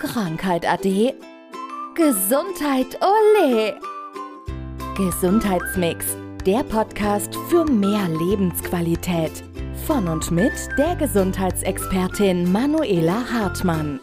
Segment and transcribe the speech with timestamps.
[0.00, 1.14] Krankheit ade.
[1.94, 3.78] Gesundheit ole.
[4.96, 9.44] Gesundheitsmix, der Podcast für mehr Lebensqualität.
[9.86, 14.00] Von und mit der Gesundheitsexpertin Manuela Hartmann.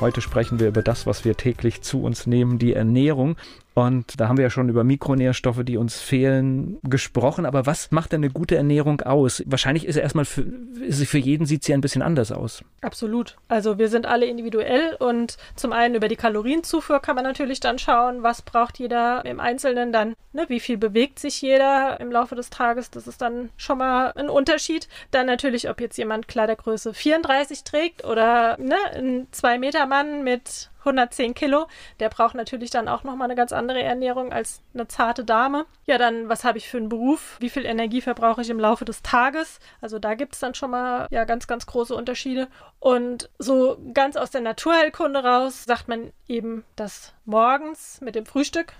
[0.00, 3.34] Heute sprechen wir über das, was wir täglich zu uns nehmen, die Ernährung.
[3.74, 7.44] Und da haben wir ja schon über Mikronährstoffe, die uns fehlen, gesprochen.
[7.44, 9.42] Aber was macht denn eine gute Ernährung aus?
[9.46, 10.44] Wahrscheinlich ist er erstmal für,
[10.90, 12.64] für jeden sieht sie ein bisschen anders aus.
[12.82, 13.36] Absolut.
[13.48, 17.78] Also wir sind alle individuell und zum einen über die Kalorienzufuhr kann man natürlich dann
[17.80, 22.36] schauen, was braucht jeder im Einzelnen dann, ne, wie viel bewegt sich jeder im Laufe
[22.36, 22.92] des Tages.
[22.92, 24.88] Das ist dann schon mal ein Unterschied.
[25.10, 31.66] Dann natürlich, ob jetzt jemand Kleidergröße 34 trägt oder ne, ein 2-Meter-Mann mit 110 Kilo.
[32.00, 35.66] Der braucht natürlich dann auch nochmal eine ganz andere Ernährung als eine zarte Dame.
[35.86, 37.36] Ja, dann, was habe ich für einen Beruf?
[37.40, 39.58] Wie viel Energie verbrauche ich im Laufe des Tages?
[39.80, 42.48] Also da gibt es dann schon mal ja ganz, ganz große Unterschiede.
[42.80, 48.74] Und so ganz aus der Naturheilkunde raus sagt man eben, dass morgens mit dem Frühstück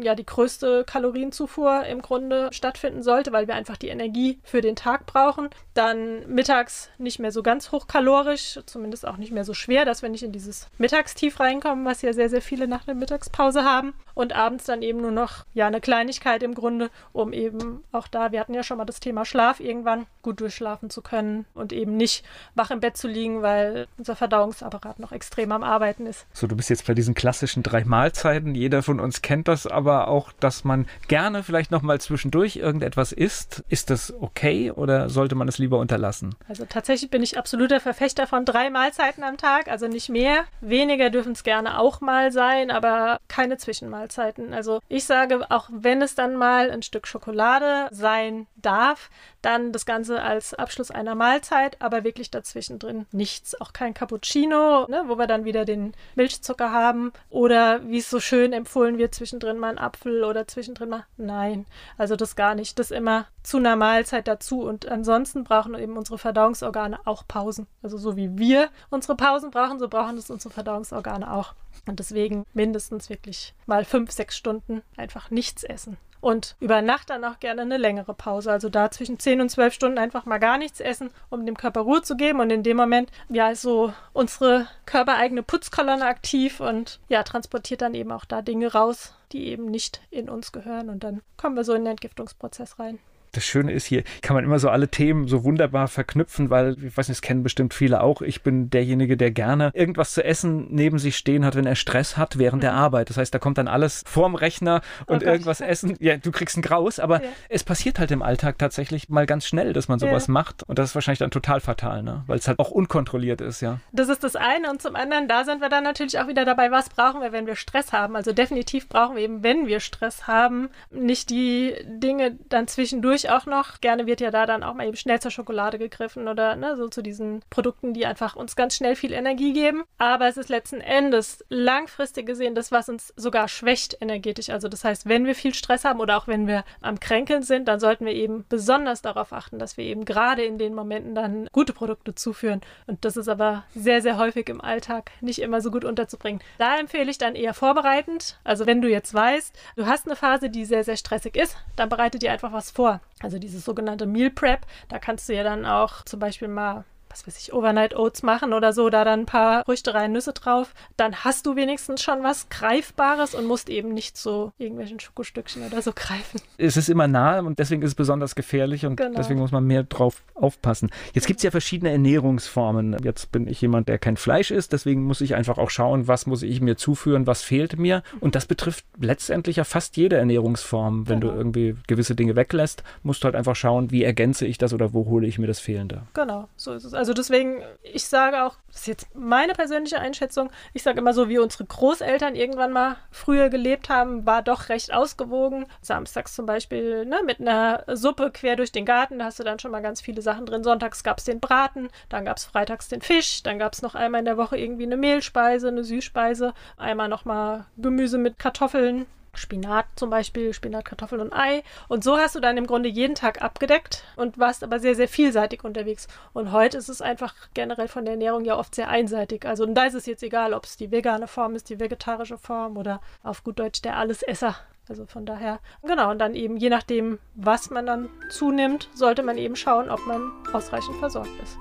[0.00, 4.76] ja die größte Kalorienzufuhr im Grunde stattfinden sollte, weil wir einfach die Energie für den
[4.76, 5.50] Tag brauchen.
[5.74, 10.08] Dann mittags nicht mehr so ganz hochkalorisch, zumindest auch nicht mehr so schwer, dass wir
[10.08, 13.94] nicht in dieses Mittagstief reinkommen, was ja sehr, sehr viele nach der Mittagspause haben.
[14.14, 18.32] Und abends dann eben nur noch ja eine Kleinigkeit im Grunde, um eben auch da,
[18.32, 21.96] wir hatten ja schon mal das Thema Schlaf irgendwann, gut durchschlafen zu können und eben
[21.96, 22.24] nicht
[22.56, 26.26] wach im Bett zu liegen, weil unser Verdauungsapparat noch extrem am Arbeiten ist.
[26.32, 28.56] So, du bist jetzt bei diesen klassischen drei Mahlzeiten.
[28.56, 33.12] Jeder von uns kennt das, aber auch, dass man gerne vielleicht noch mal zwischendurch irgendetwas
[33.12, 33.62] isst.
[33.68, 36.34] Ist das okay oder sollte man es lieber unterlassen?
[36.48, 40.44] Also tatsächlich bin ich absoluter Verfechter von drei Mahlzeiten am Tag, also nicht mehr.
[40.60, 44.52] Weniger dürfen es gerne auch mal sein, aber keine Zwischenmahlzeiten.
[44.52, 49.10] Also ich sage, auch wenn es dann mal ein Stück Schokolade sein darf,
[49.42, 53.60] dann das Ganze als Abschluss einer Mahlzeit, aber wirklich dazwischen drin nichts.
[53.60, 57.12] Auch kein Cappuccino, ne, wo wir dann wieder den Milchzucker haben.
[57.30, 61.06] Oder wie es so schön empfohlen wird, zwischendrin mal ein Apfel oder zwischendrin mal.
[61.16, 61.66] Nein,
[61.96, 62.78] also das gar nicht.
[62.78, 64.62] Das immer zu einer Mahlzeit dazu.
[64.62, 67.66] Und ansonsten brauchen eben unsere Verdauungsorgane auch Pausen.
[67.82, 71.54] Also so wie wir unsere Pausen brauchen, so brauchen es unsere Verdauungsorgane auch.
[71.86, 75.96] Und deswegen mindestens wirklich mal fünf, sechs Stunden einfach nichts essen.
[76.20, 78.50] Und über Nacht dann auch gerne eine längere Pause.
[78.50, 81.82] Also da zwischen 10 und 12 Stunden einfach mal gar nichts essen, um dem Körper
[81.82, 82.40] Ruhe zu geben.
[82.40, 87.94] Und in dem Moment, ja, ist so unsere körpereigene Putzkolonne aktiv und ja, transportiert dann
[87.94, 90.90] eben auch da Dinge raus, die eben nicht in uns gehören.
[90.90, 92.98] Und dann kommen wir so in den Entgiftungsprozess rein
[93.38, 96.96] das Schöne ist, hier kann man immer so alle Themen so wunderbar verknüpfen, weil, ich
[96.96, 98.20] weiß nicht, das kennen bestimmt viele auch.
[98.20, 102.16] Ich bin derjenige, der gerne irgendwas zu essen neben sich stehen hat, wenn er Stress
[102.16, 102.78] hat während der mhm.
[102.78, 103.10] Arbeit.
[103.10, 105.96] Das heißt, da kommt dann alles vorm Rechner und oh irgendwas essen.
[106.00, 107.28] Ja, du kriegst ein Graus, aber ja.
[107.48, 110.32] es passiert halt im Alltag tatsächlich mal ganz schnell, dass man sowas ja.
[110.32, 110.64] macht.
[110.64, 112.24] Und das ist wahrscheinlich dann total fatal, ne?
[112.26, 113.78] weil es halt auch unkontrolliert ist, ja.
[113.92, 114.70] Das ist das eine.
[114.70, 117.46] Und zum anderen, da sind wir dann natürlich auch wieder dabei, was brauchen wir, wenn
[117.46, 118.16] wir Stress haben.
[118.16, 123.46] Also definitiv brauchen wir eben, wenn wir Stress haben, nicht die Dinge dann zwischendurch auch
[123.46, 123.80] noch.
[123.80, 126.88] Gerne wird ja da dann auch mal eben schnell zur Schokolade gegriffen oder ne, so
[126.88, 129.84] zu diesen Produkten, die einfach uns ganz schnell viel Energie geben.
[129.98, 134.50] Aber es ist letzten Endes langfristig gesehen das, was uns sogar schwächt energetisch.
[134.50, 137.68] Also das heißt, wenn wir viel Stress haben oder auch wenn wir am Kränkeln sind,
[137.68, 141.48] dann sollten wir eben besonders darauf achten, dass wir eben gerade in den Momenten dann
[141.52, 142.60] gute Produkte zuführen.
[142.86, 146.42] Und das ist aber sehr, sehr häufig im Alltag nicht immer so gut unterzubringen.
[146.58, 148.38] Da empfehle ich dann eher vorbereitend.
[148.44, 151.88] Also wenn du jetzt weißt, du hast eine Phase, die sehr, sehr stressig ist, dann
[151.88, 153.00] bereite dir einfach was vor.
[153.20, 157.26] Also dieses sogenannte Meal Prep, da kannst du ja dann auch zum Beispiel mal was
[157.26, 160.74] weiß ich, Overnight Oats machen oder so, da dann ein paar Früchte rein, Nüsse drauf,
[160.96, 165.82] dann hast du wenigstens schon was Greifbares und musst eben nicht so irgendwelchen Schokostückchen oder
[165.82, 166.40] so greifen.
[166.56, 169.16] Es ist immer nah und deswegen ist es besonders gefährlich und genau.
[169.16, 170.90] deswegen muss man mehr drauf aufpassen.
[171.14, 172.96] Jetzt gibt es ja verschiedene Ernährungsformen.
[173.02, 176.26] Jetzt bin ich jemand, der kein Fleisch isst, deswegen muss ich einfach auch schauen, was
[176.26, 178.02] muss ich mir zuführen, was fehlt mir.
[178.20, 181.08] Und das betrifft letztendlich ja fast jede Ernährungsform.
[181.08, 181.32] Wenn genau.
[181.32, 184.92] du irgendwie gewisse Dinge weglässt, musst du halt einfach schauen, wie ergänze ich das oder
[184.92, 186.02] wo hole ich mir das Fehlende.
[186.14, 186.94] Genau, so ist es.
[186.98, 191.28] Also deswegen, ich sage auch, das ist jetzt meine persönliche Einschätzung, ich sage immer so,
[191.28, 195.66] wie unsere Großeltern irgendwann mal früher gelebt haben, war doch recht ausgewogen.
[195.80, 199.60] Samstags zum Beispiel ne, mit einer Suppe quer durch den Garten, da hast du dann
[199.60, 200.64] schon mal ganz viele Sachen drin.
[200.64, 203.94] Sonntags gab es den Braten, dann gab es freitags den Fisch, dann gab es noch
[203.94, 209.06] einmal in der Woche irgendwie eine Mehlspeise, eine Süßspeise, einmal nochmal Gemüse mit Kartoffeln,
[209.38, 211.62] Spinat zum Beispiel, Spinat, Kartoffeln und Ei.
[211.88, 215.08] Und so hast du dann im Grunde jeden Tag abgedeckt und warst aber sehr, sehr
[215.08, 216.08] vielseitig unterwegs.
[216.32, 219.46] Und heute ist es einfach generell von der Ernährung ja oft sehr einseitig.
[219.46, 222.38] Also und da ist es jetzt egal, ob es die vegane Form ist, die vegetarische
[222.38, 224.56] Form oder auf gut Deutsch der Allesesser.
[224.88, 229.36] Also von daher, genau, und dann eben je nachdem, was man dann zunimmt, sollte man
[229.36, 231.58] eben schauen, ob man ausreichend versorgt ist.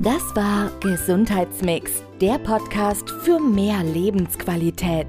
[0.00, 5.08] Das war Gesundheitsmix, der Podcast für mehr Lebensqualität.